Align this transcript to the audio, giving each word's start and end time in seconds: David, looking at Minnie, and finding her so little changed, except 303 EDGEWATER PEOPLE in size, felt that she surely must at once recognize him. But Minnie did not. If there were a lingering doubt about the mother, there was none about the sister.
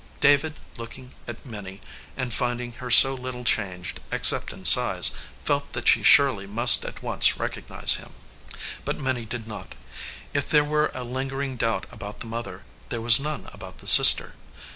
David, 0.19 0.55
looking 0.77 1.13
at 1.27 1.45
Minnie, 1.45 1.79
and 2.17 2.33
finding 2.33 2.71
her 2.71 2.89
so 2.89 3.13
little 3.13 3.43
changed, 3.43 3.99
except 4.11 4.49
303 4.49 4.61
EDGEWATER 4.61 4.65
PEOPLE 4.65 4.93
in 4.97 5.01
size, 5.03 5.17
felt 5.45 5.73
that 5.73 5.87
she 5.87 6.01
surely 6.01 6.47
must 6.47 6.83
at 6.83 7.03
once 7.03 7.37
recognize 7.37 7.93
him. 7.97 8.13
But 8.83 8.97
Minnie 8.97 9.25
did 9.25 9.47
not. 9.47 9.75
If 10.33 10.49
there 10.49 10.65
were 10.65 10.89
a 10.95 11.03
lingering 11.03 11.55
doubt 11.55 11.85
about 11.91 12.21
the 12.21 12.25
mother, 12.25 12.63
there 12.89 12.99
was 12.99 13.19
none 13.19 13.47
about 13.53 13.77
the 13.77 13.85
sister. 13.85 14.33